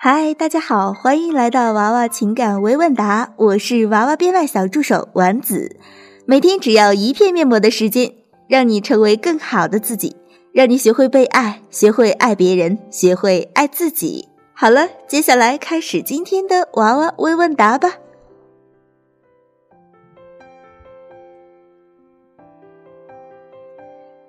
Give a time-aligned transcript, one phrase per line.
[0.00, 5.76] 嗨，大家好，欢迎来到娃娃情感微问答，我是娃娃编外小助手丸子。
[6.24, 8.12] 每天只要一片面膜的时间，
[8.46, 10.14] 让你成为更好的自己，
[10.52, 14.28] 让你学会被爱，学会爱别人，学会爱自己。
[14.54, 17.94] 好了，接下来开始今天的娃娃微问答吧。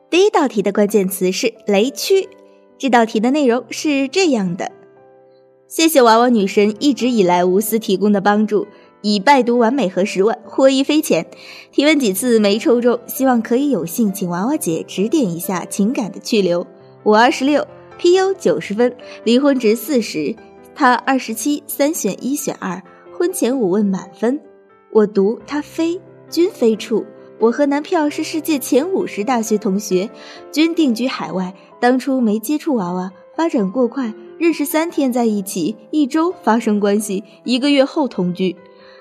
[0.09, 2.27] 第一道题的关键词是雷区，
[2.80, 4.72] 这道题的内容是这样的。
[5.70, 8.66] 谢谢娃娃女神一直以来无私提供的帮助，
[9.04, 11.28] 已拜读完美和十万，获益匪浅。
[11.72, 16.66] 提问几次没抽中，希望可以有幸请娃娃姐指点一下情感的去留。
[17.04, 17.68] 我二十六
[18.00, 20.36] ，PU 九十分，离婚值四十，
[20.73, 22.81] 他二十七，三选一选二，
[23.16, 24.42] 婚前五问满分。
[24.92, 27.06] 我读他非均非处，
[27.38, 30.09] 我和男票是世界前五十大学同学，
[30.52, 34.11] 均定居海外，当初没接触娃娃，发展过快。
[34.40, 38.56] 认识三天在一起，一周发生关系，一个月后同居。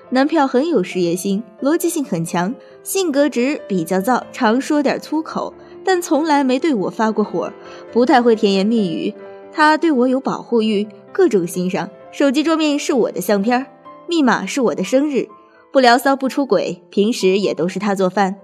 [0.09, 5.53] 男票很有事业心，逻辑性很强，性格直，比较燥，常说点粗口，
[5.85, 7.49] 但从来没对我发过火，
[7.93, 9.13] 不太会甜言蜜语。
[9.53, 11.89] 他对我有保护欲，各种欣赏。
[12.11, 13.65] 手机桌面是我的相片，
[14.09, 15.29] 密码是我的生日。
[15.71, 18.35] 不聊骚，不出轨，平时也都是他做饭。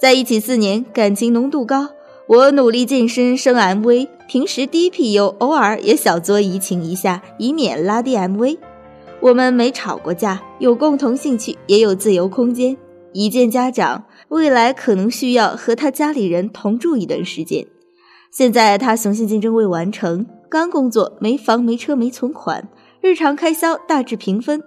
[0.00, 1.90] 在一起四年，感情浓度高。
[2.26, 8.58] 我努力健身，升 MV，平时低 PU，偶尔也小作怡情一下，以免拉低 MV。
[9.20, 12.76] 我们没吵过架，有共同兴趣，也有自由空间。
[13.14, 17.66] 一见家长，未来可能需要和他家里人同住一段时间。
[18.30, 22.68] 现在他雄性竞争未完成，刚工作，没房没车没存款，
[23.00, 24.62] 日常开销大致平分。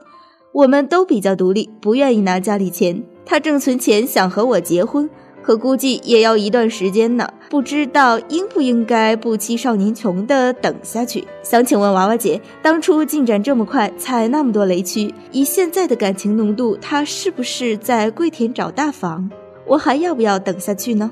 [0.54, 3.04] 我们都比较独立，不愿意拿家里钱。
[3.24, 5.08] 他正存钱想和我结婚。
[5.44, 11.28] 可估计也要一段时间呢，不知道应不应该不欺少年穷的等下去。
[11.44, 19.30] 想请问娃娃姐，当初进展这么快，踩那么多雷区，以现在的感情浓度，他是不是在跪舔找大房？
[19.66, 21.10] 我还要不要等下去呢？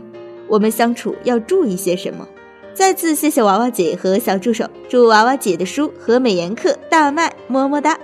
[0.47, 2.27] 我们相处要注意些什么？
[2.73, 7.99] 再次谢谢娃娃姐和小助手，祝娃娃姐的书和美颜课大卖，么么哒！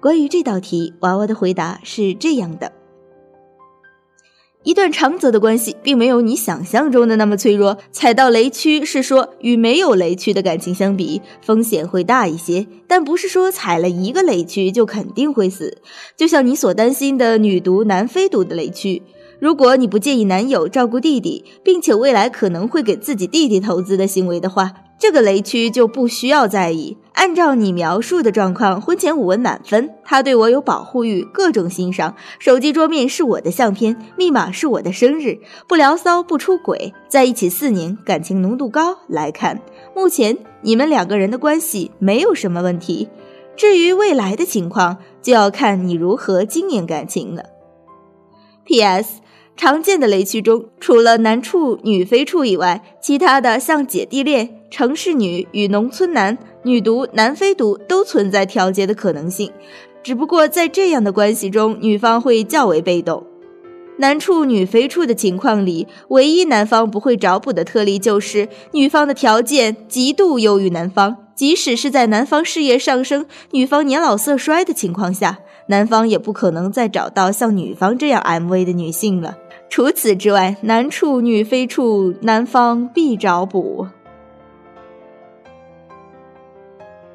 [0.00, 2.72] 关于这道题，娃娃的回答是这样的。
[4.68, 7.78] 一段长则的关系并没有你想象中的那么脆弱。
[7.90, 15.78] 踩到雷区是说与没有雷区的感情相比，风险会大一些，但不是说踩了一个雷区就肯定会死。
[16.18, 19.02] 就像你所担心的女毒男非毒的雷区，
[19.40, 24.74] 如果你不介意男友照顾弟弟，并且未来可能会给自己弟弟投资的行为的话。
[24.98, 26.96] 这个雷区就不需要在意。
[27.12, 32.14] 按照你描述的状况，婚前五文满分，他对我有保护欲，各种欣赏。
[32.38, 38.98] 手机桌面是我的相片，密码是我的生日，不聊骚，不出轨，在一起四年，感情浓度高。
[39.08, 39.60] 来看，
[39.96, 43.08] 目前你们两个人的关系没有什么问题。
[43.56, 47.42] 至于未来的情况，就要看你如何经营感情了。
[48.64, 49.20] P.S.
[49.58, 54.50] 常见的雷区中，除了男处女非处以外，其他的像姐弟恋。
[54.70, 59.50] 城市女与农村男、女独男非独都存在调节的可能性，
[60.02, 63.24] 只不过在这样的关系中，女方会较为被动。
[63.96, 79.38] 男处女非处的情况里，唯一男方不会找补的特例就是女方的条件极度优于男方，即使是在男方事业上升、女方年老色衰的情况下，男方也不可能再找到像女方这样 MV 的女性了。
[79.70, 83.86] 除此之外，男处女非处，男方必找补。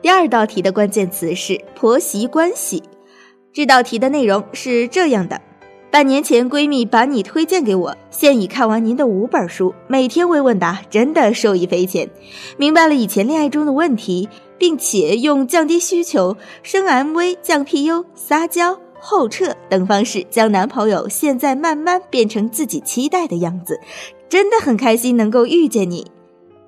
[0.01, 2.83] 第二道题的关键词是婆媳关系。
[3.51, 5.41] 这道题的内容是这样的：
[5.91, 12.09] 半年前闺蜜把你推荐给我，现已看完您的五本书，每天微问答，真的受益匪浅，
[12.57, 14.27] 明白了以前恋爱中的问题，
[14.57, 23.77] 并且用降低需求、升 MV、降 PU、撒娇、后撤等方式，将男朋友现在慢慢变成自己期待的样子，
[24.29, 26.07] 真的很开心能够遇见你。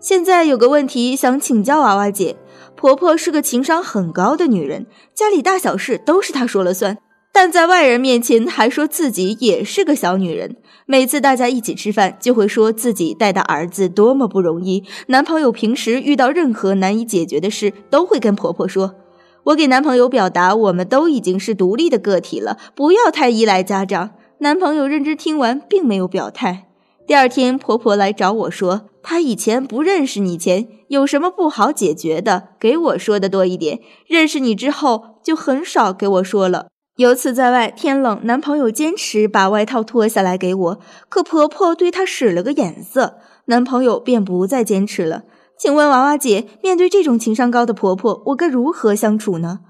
[0.02, 2.36] 现在有个问题想请教娃娃姐。
[2.76, 6.98] 婆婆是个情商很高的女人，家里大小事都是她说了算，
[7.32, 10.58] 但在外人面前还说自己也是个小女人。
[10.86, 14.84] 每次大家一起吃饭，就会说自己带大儿子多么不容易。
[15.08, 18.94] 男朋友平时遇到任何难以解决的事，都会跟婆婆说。
[19.46, 24.12] 我给男朋友表达，我们都已经是独立的个体了，不要太依赖家长。
[24.40, 26.68] 男朋友认真听完，并没有表态。
[27.06, 28.90] 第二天，婆婆来找我说。
[29.04, 33.80] 她以前不认识你前有什么不好解决的，给我说的多一点。
[34.08, 36.70] 认识你之后就很少给我说了。
[36.98, 45.22] 有次在外天冷，男朋友坚持把外套脱下来给我，可婆婆对他使了个眼色，男朋友便不再坚持了。
[45.57, 49.62] 请问娃娃姐，面对这种情商高的婆婆，我该如何相处呢？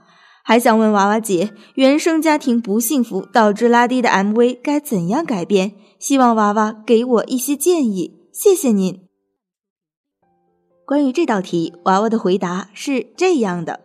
[0.44, 5.74] 还想问娃娃姐，原生家庭不幸福导致拉低的 MV 该怎样改变？
[5.98, 9.08] 希望娃娃给我一些建议，谢谢您。
[10.86, 13.80] 关于这道题，娃娃的回答是这样的：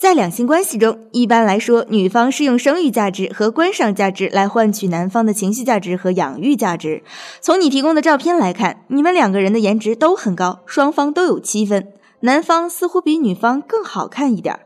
[0.00, 7.02] 在两性关系中，一般来说，女方是用生育价值和观赏价值来换取男方的情绪价值和养育价值。
[7.42, 11.88] 从你提供的照片来看，你们两个人的颜值都很高，双方都有七分，
[12.20, 14.60] 男方似乎比女方更好看一点。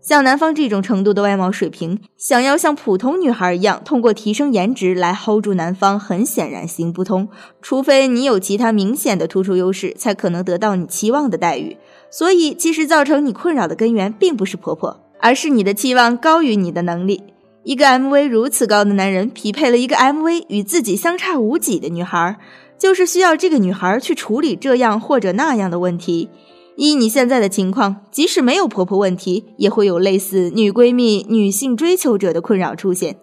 [0.00, 7.28] 像男方这种程度的外貌水平，想要像普通女孩一样通过提升颜值来 hold 住男方，很显然行不通。
[7.60, 11.76] 除非你有其他明显的突出优势，才可能得到你期望的待遇。
[12.10, 17.22] 所以，其实造成你困扰的根源并不是婆婆，而是你的期望高于你的能力。
[17.62, 22.38] 一个 MV 如此高的男人，匹配了一个 MV 与自己相差无几的女孩，
[22.78, 26.28] 就是需要这个女孩去处理这样或者那样的问题。
[26.76, 33.16] 依你现在的情况，即使没有婆婆问题，也会有类似女闺蜜、女性追求者的困扰出现。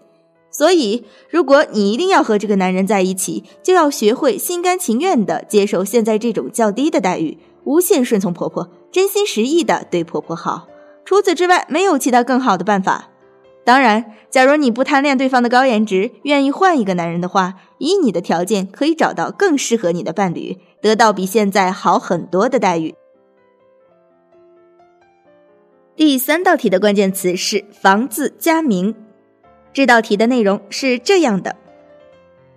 [0.52, 7.38] 所以，如果你一定要和这个男人在一起，就要学会心甘情愿地接受现在这种较低的待遇，
[7.68, 10.70] 无限顺从婆婆，真心实意的对婆婆好。
[11.04, 13.10] 除此之外，没有其他更好的办法。
[13.66, 22.96] 当然，假如你不贪恋对方的高颜值，愿意换一个男人的话，以你的条件，可以找到更适合你的伴侣，得到比现在好很多的待遇。
[25.98, 28.96] 第三道题的关键词是房子加名。
[29.74, 31.58] 这道题的内容是这样的：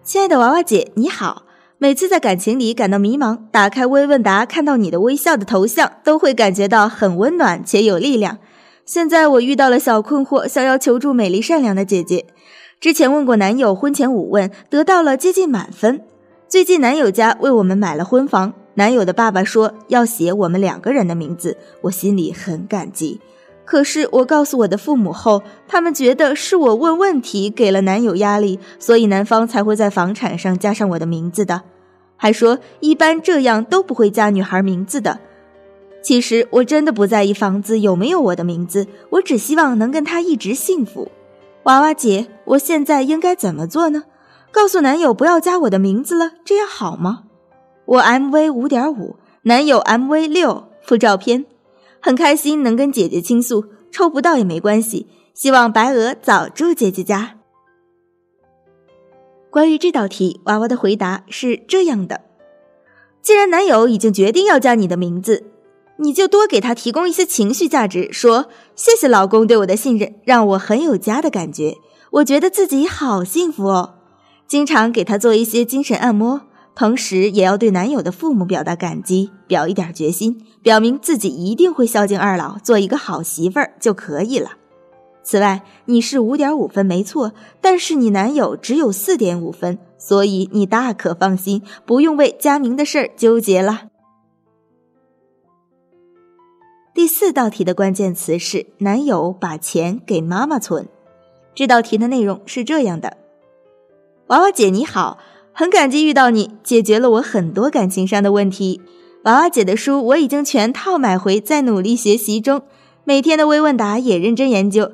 [0.04, 1.46] 亲爱的娃娃姐，你好。
[1.82, 8.36] 每次在感情里感到迷茫，打开微问答，看到你的微笑的头像，都会感觉到很温暖且有力量。
[8.84, 12.26] 现在我遇到了小困惑，想要求助美丽善良的姐姐。
[12.78, 16.02] 之前问过男友婚前五问，得到了接近满分。
[16.46, 23.18] 最近男友家为我们买了婚房，男友的爸爸说要写我们两个人的名字，我心里很感激。
[23.70, 31.62] 可是我告诉我的父母后，他们觉得是我问问题给了男友压力，所以男方才会在房产上加上我的名字的，
[32.16, 35.20] 还说一般这样都不会加女孩名字的。
[36.02, 41.12] 其实我真的不在意房子有没有我的名字，我只希望能跟他一直幸福。
[41.62, 44.02] 娃娃姐，我现在应该怎么做呢？
[44.50, 47.22] 告诉男友不要加我的名字了，这样好吗？
[47.84, 51.46] 我 MV 五点五，男友 MV 六，附照片。
[52.00, 55.06] 很开心能跟姐姐倾诉，抽不到也没关系。
[55.34, 57.38] 希望白鹅早住姐姐家。
[59.50, 62.20] 关于这道题，娃娃的回答是这样的：
[63.22, 65.44] 既然男友已经决定要加你的名字，
[65.96, 68.46] 你就多给他提供一些情绪价值，说
[68.76, 71.76] 谢谢老公对我的信任，让我很有家的感觉，
[72.12, 73.94] 我觉得自己好幸福哦。
[74.46, 76.42] 经常给他做一些精神按摩。
[76.74, 84.52] 同时，也要对男友的父母表达感激，表一点决心，表明自己一定会孝敬二老，做一个好媳妇儿就可以了。
[85.22, 93.88] 此外，你是五点五分没错，但是你男友只有四点五分，所以你大可放心，不用为佳明的事儿纠结了。
[96.94, 100.88] 第四道题的关键词是男友把钱给妈妈存。
[101.54, 103.18] 这道题的内容是这样的：
[104.28, 105.18] 娃娃姐你好。
[105.52, 108.80] 很感激遇到你，解决了我很多感情上的问题。
[109.24, 112.62] 娃娃姐的书我已经全套买回，在努力学习中，
[113.04, 114.92] 每天的微问答也认真研究。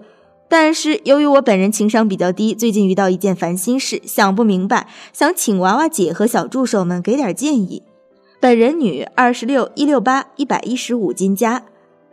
[0.49, 7.83] 但是由于我本人情商比较低，最近遇到一件烦心事，想不明白，想请娃娃姐和小助手们给点建议。
[8.41, 11.65] 本人女，二十六一六八一百一十五斤加，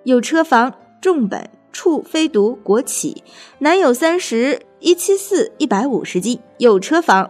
[0.03, 3.23] 有车房，重本，处非读国企。
[3.59, 7.29] 男友三十一七四一百五十斤，有车房。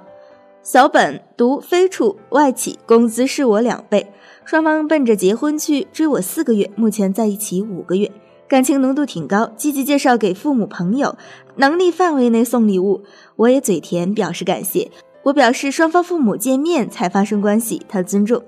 [0.63, 4.13] 小本读非处外企，工资是我两倍，
[4.45, 8.09] 双方奔着结婚去，追我四个月，目前在一起五个月，
[8.47, 11.17] 感情浓度挺高，积极介绍给父母朋友，
[11.57, 13.03] 能力范围内送礼物，
[13.35, 14.89] 我也嘴甜表示感谢。
[15.23, 18.41] 我表示双方父母见面才发生关系，他尊重。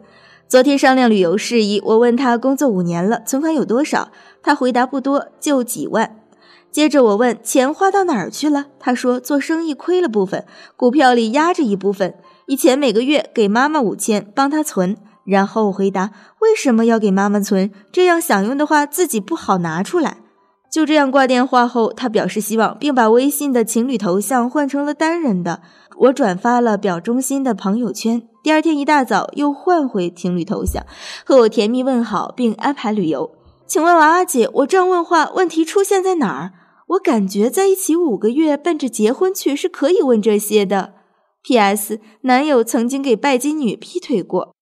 [0.47, 4.09] 昨天商量旅游事宜，我问他工作五年了，存款有多少，
[4.41, 6.21] 他回答不多，就几万。
[6.75, 12.15] 接着我问钱花到哪儿去了，他说做生意亏了部分，股票里压着一部分。
[12.47, 14.97] 以前每个月给妈妈五千，帮她存。
[15.23, 20.17] 然后我回答为什么要给妈妈存，这样想用的话自己不好拿出来。
[20.69, 25.61] 就这样挂电话后，他表示希望，并把微信的情侣头像换成了单人的。
[25.99, 28.21] 我转发了表忠心的朋友圈。
[28.43, 30.83] 第二天一大早又换回情侣头像，
[31.25, 33.31] 和我甜蜜问好，并安排旅游。
[33.65, 36.51] 请问娃娃姐，我这样问话问题出现在哪儿？
[36.87, 40.93] 我感觉在一起五个月，奔着结婚去是可以问这些的。
[41.41, 41.99] P.S.
[42.21, 44.55] 男友曾经给拜金女劈腿过。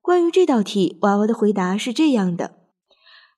[0.00, 2.59] 关于这道题，娃娃的回答是这样的。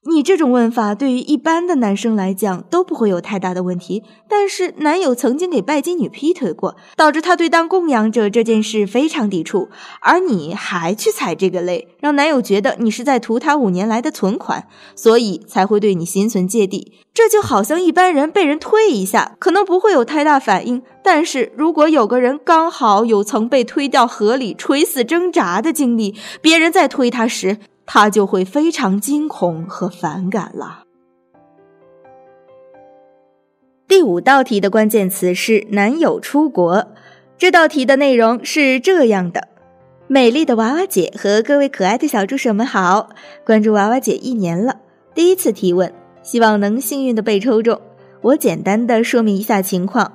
[0.05, 9.69] 你这种问法对于一般的男生来讲都不会有太大的问题，但是男友曾经给拜金女劈腿过，导致他对当供养者这件事非常抵触，
[10.01, 14.67] 而你还去踩这个雷，让男友觉得你是在图他五年来的存款，
[14.97, 16.93] 所以才会对你心存芥蒂。
[17.15, 27.59] 这就好像一般人被人推一下，可能不会有太大反应，但是如果有个人刚好有曾被推掉河里垂死挣扎的经历，别人在推他时。
[27.87, 30.85] 他就会非常惊恐和反感了。
[33.89, 36.87] 第五道题的关键词是男友出国。
[37.37, 39.49] 这道题的内容是这样的：
[40.07, 43.11] 美丽的娃娃姐和各位可爱的小助手们好，
[43.45, 44.81] 关注娃娃姐一年了，
[45.15, 47.81] 第一次提问，希望能幸运的被抽中。
[48.21, 50.13] 我简单的说明一下情况，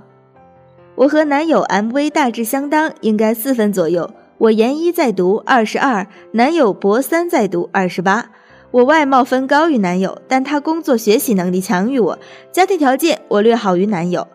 [0.96, 4.10] 我和男友 MV 大致相当，应该四分左右。
[4.40, 8.30] 我研一在读，二十二，男友博三在读，二十八。
[8.70, 12.20] 我外貌分高于男友，但他工作学习能力强于我，
[12.52, 14.28] 家庭条件我略好于男友。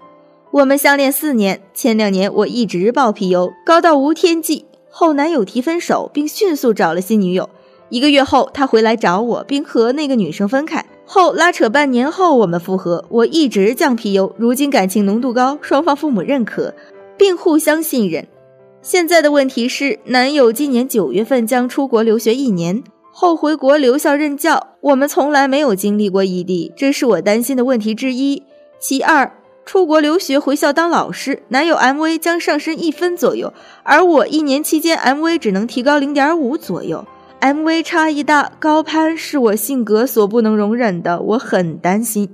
[0.50, 4.64] 我们相恋四年，前两年我一直爆皮油，高到无天际。
[4.90, 7.48] 后男友提分手，并迅速找了新女友。
[7.88, 10.84] 一个月后，他回来找我，并和那个女生分开。
[11.04, 13.04] 后拉扯半年后，我们复合。
[13.08, 16.74] 我一直降皮油，如今感情浓度高，双方父母认可，
[17.16, 18.26] 并互相信任。
[18.82, 24.70] 现在的问题是，男友今年九月份将出国留学一年，后回国留校任教。
[24.80, 28.42] 我们从来没有经历过异地，这是我担心的问题之一。
[28.80, 29.32] 其二，
[29.64, 37.06] 出国留学回校当老师，男友 M V 将上升一分左右，而我一年期间 M V 只能提高零点五左右
[37.38, 42.28] ，M V 差异大，高攀是我性格所不能容忍的，我很担心。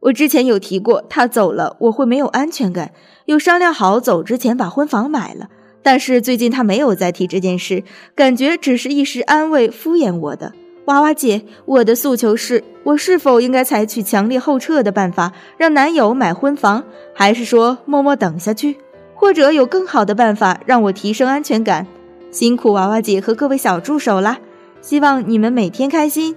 [0.00, 2.90] 我之前有提过，他走了我会没有安全感，
[3.26, 5.48] 有商量好走之前把婚房买了。
[5.86, 7.84] 但是最近他没有再提这件事，
[8.16, 10.52] 感觉只是一时安慰、敷衍我的。
[10.86, 16.82] 娃娃姐，我的诉求是，我是否应该采取强烈后撤的办法，让男友买婚房，
[17.14, 18.76] 还是说默默等下去，
[19.14, 21.86] 或者有更好的办法让我提升安全感？
[22.32, 24.40] 辛苦娃娃姐和各位小助手啦，
[24.80, 26.34] 希望你们每天开心。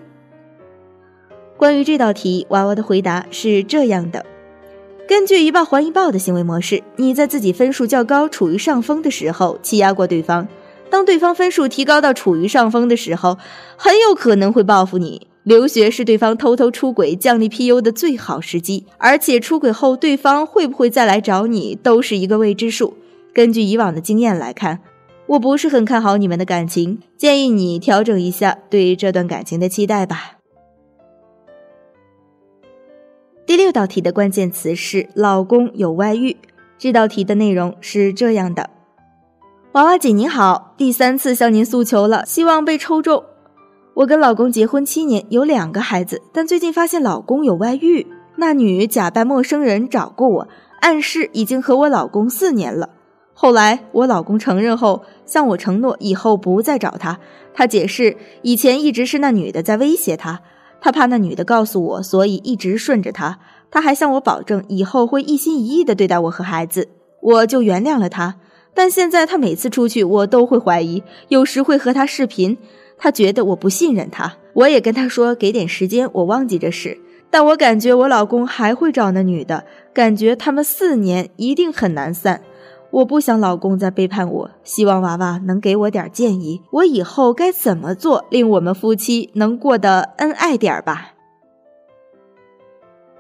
[1.58, 4.24] 关于这道题，娃娃的回答是这样的。
[5.10, 10.46] 根据一报还一报的行为模式，你在自己分数较高、处于上风的时候欺压过对方；
[10.92, 13.40] 当对方分数提高到处于上风的时候，
[13.76, 15.26] 很有可能会报复你。
[15.42, 22.94] 留学是对方偷偷出轨、降低 PU 的最好时机，而且出轨后对方会不会再来找你，都是一个未知数。
[23.34, 24.80] 根据以往的经验来看，
[25.26, 30.39] 我不是很看好你们的感情，建议你调整一下对这段感情的期待吧。
[33.50, 36.38] 第六道题的关键词是“老公有外遇”。
[36.78, 38.70] 这道题的内容是这样的：
[39.72, 43.24] 娃娃姐您好，第三次向您诉求了，希望被抽中。
[43.96, 48.06] 我跟老公结婚七年，有两个孩子，但最近发现老公有外遇。
[48.36, 50.48] 那女假扮陌生人找过我，
[50.82, 52.88] 暗示已经和我老公四年了。
[53.34, 57.20] 后来我老公承认后，向我承诺以后不再找他。
[57.56, 60.40] 他解释，以前一直是那女的在威胁他。
[60.82, 63.40] 他怕那女的告诉我，所以一直顺着他。
[63.72, 66.90] 他还向我保证，以后会一心一意的对待我和孩子，
[67.22, 68.36] 我就原谅了他。
[68.74, 72.58] 但现在他每次出去，我都会怀疑，有时会和他视频，
[72.98, 74.38] 他觉得我不信任他。
[74.54, 76.98] 我也跟他说，给点时间，我忘记这事。
[77.30, 82.42] 但我感觉我老公还会找那女的，感觉他们四年一定很难散。
[82.92, 91.14] 我不想老公再背叛我，希望娃娃能给我点建议，我以后该怎么做，令我们夫妻能过得恩爱点吧。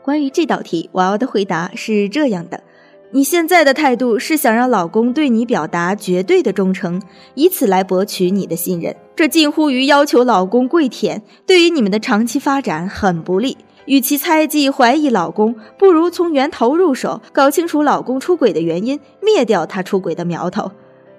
[0.01, 2.63] 关于这道题，娃娃的回答是这样的：
[3.11, 6.99] 你现在的态度是想让老公对你表达绝对的忠诚，
[7.35, 13.55] 以此来博取你的信任，这近乎于要求老公跪舔，对于你们的长期发展很不利。
[13.89, 20.71] 与其猜忌怀疑老公，不如从源头入手，搞清楚老公出轨的原因，灭掉他出轨的苗头，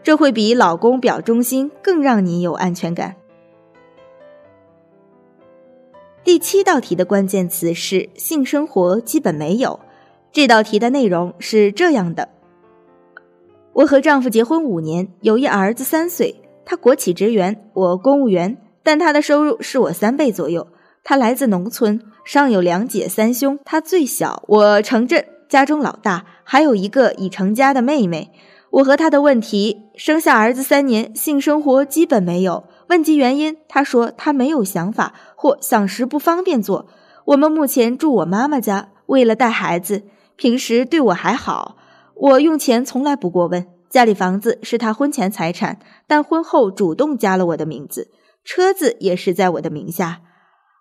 [0.05, 3.17] 这会比老公表忠心更让你有安全感。
[6.23, 9.81] 第七道题的关键词是性生活基本没有。
[10.31, 12.29] 这道题的内容是这样的：
[13.73, 20.69] 我和丈夫结婚五年，有一儿子三岁，他国企职员，我公务员，但他的收入是我三倍左右。
[21.03, 24.43] 他来自农村，上有两姐三兄，他最小。
[24.49, 28.31] 我城镇家中老大，还有一个已成家的妹妹。
[28.71, 32.65] 我和他的问题：生下儿子三年，性生活基本没有。
[32.89, 36.87] 问及原因，他说他没有想法，或想时不方便做。
[37.25, 40.05] 我们目前住我妈妈家，为了带孩子，
[40.37, 41.77] 平时对我还好。
[42.15, 48.11] 我用钱从来不过问，家里房子是他婚前财产，但婚后主动加了我的名字。
[48.45, 50.21] 车子也是在我的名下。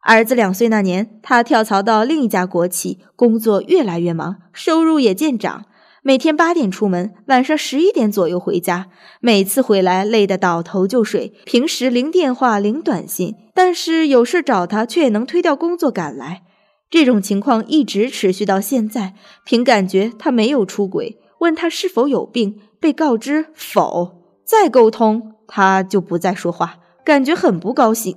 [0.01, 5.65] 儿子两岁那年，他跳槽到另一家国企，工作越来越忙，收入也见长。
[6.01, 8.87] 每天八点出门，晚上十一点左右回家，
[9.19, 11.33] 每次回来累得倒头就睡。
[11.45, 16.43] 平时零电话、零短信，但是有事找他，却也能推掉工作赶来。
[16.89, 19.13] 这种情况一直持续到现在。
[19.45, 21.19] 凭感觉，他没有出轨。
[21.39, 24.23] 问他是否有病，被告知否。
[24.45, 28.15] 再沟通，他就不再说话，感觉很不高兴。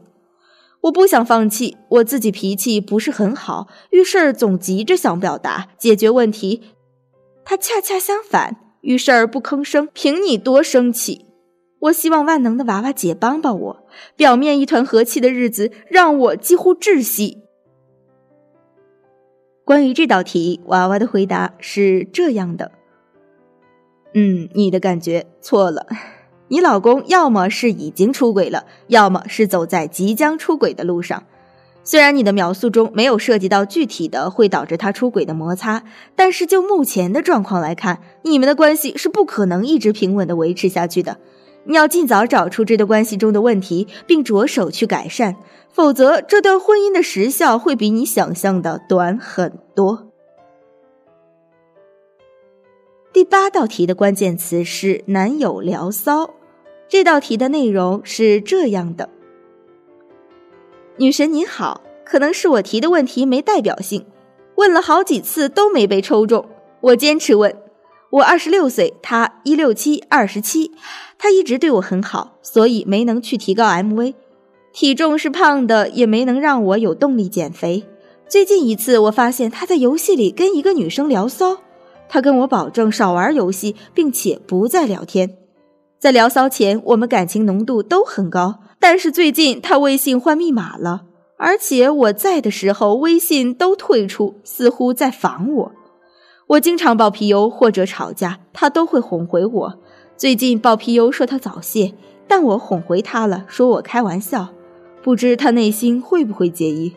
[0.83, 6.63] 我不想放弃，我自己脾气不是很好，遇事儿总急着想表达解决问题。
[7.45, 11.27] 他恰恰相反，遇事儿不吭声，凭你多生气。
[11.81, 13.87] 我希望万能的娃娃姐帮帮我。
[14.17, 17.43] 表面一团和气的日子让我几乎窒息。
[19.65, 22.73] 关于这道题，娃娃的回答是这样的：
[24.15, 25.87] 嗯，你的感觉错了。
[26.53, 31.25] 你老公要么是已经出轨了，要么是走在即将出轨的路上。
[31.83, 35.83] 虽然你的描述中没有涉及到具体的会导致他出轨的摩擦，
[36.15, 41.17] 但是就目前的状况来看，你们的关系是不可能一直平稳的维持下去的。
[41.65, 45.35] 你要尽早找出这段关系中的问题，并着手去改善，
[45.71, 50.09] 否则这段婚姻的时效会比你想象的短很多。
[53.11, 56.31] 第八道题的关键词是男友聊骚，
[56.93, 59.09] 这道题的内容是这样的。
[60.99, 64.05] 女神您好，可能是我提的问题没代表性，
[64.57, 66.45] 问了好几次都没被抽中。
[66.83, 67.57] 我坚持问。
[68.11, 70.71] 我二十六岁，他一六七二十七，
[71.17, 74.13] 他一直对我很好，所以没能去提高 MV，
[74.75, 77.85] 体重是胖的，也没能让我有动力减肥。
[78.29, 81.57] 最近一次，我发现他在游戏里跟一个女生聊骚，
[82.11, 85.39] 他跟我保证少玩游戏，并且不再聊天。
[86.03, 88.59] 在聊骚前，我们感情浓度都很高。
[88.81, 91.03] 但是最近他微信换密码了，
[91.37, 95.73] 而且我在的时候微信都退出，似乎在防我。
[96.49, 99.79] 我经常爆皮油或者吵架，他都会哄回我。
[100.17, 101.95] 最近爆皮油说他早泄，
[102.27, 104.49] 但我哄回他了，说我开玩笑。
[105.05, 106.97] 不知他内心会不会介意？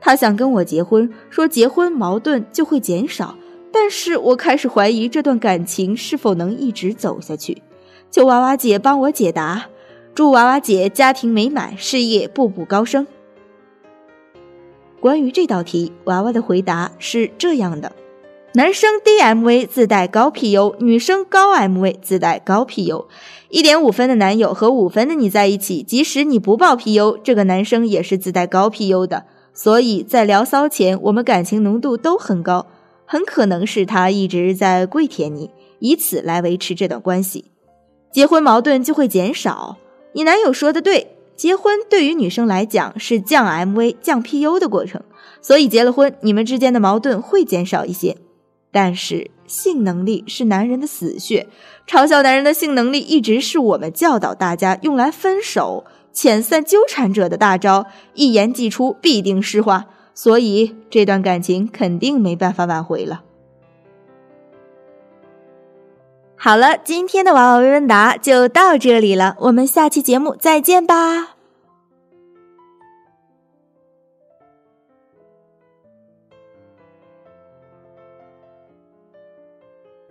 [0.00, 3.36] 他想跟我结婚，说结婚矛盾就会减少，
[3.70, 7.62] 但是我开始怀疑这段感情是否能一直走下去。
[8.10, 9.66] 求娃娃姐帮我解答。
[10.14, 13.06] 祝娃娃姐家庭美满，事业步步高升。
[15.00, 17.92] 关于这道题，娃娃的回答是这样的：
[18.54, 23.06] 男生低 MV 自带高 PU，女生高 MV 自带高 PU。
[23.50, 29.26] 一点五分的男友和五分的你在一起，即使你不报 PU，这个男生也是自带高 PU 的。
[29.54, 32.66] 所以在聊骚前，我们感情浓度都很高，
[33.04, 37.44] 很可能是他一直在跪舔你，以此来维持这段关系。
[38.18, 39.76] 结婚矛盾就会减少。
[40.12, 45.00] 你男友说的对，结婚对于女生来讲是降 MV、降 PU 的过程，
[45.40, 48.16] 所以结了婚，你们之间的矛盾会减少一些。
[48.72, 51.46] 但是性能力是男人的死穴，
[51.86, 63.22] 嘲笑男人的性能力一直是我们教导大家用来分手、遣散纠缠者的大招，一言既出，必定失话，所以这段感情肯定没办法挽回了。
[66.40, 71.37] 好了，今天的娃娃微问答就到这里了，我们下期节目再见吧。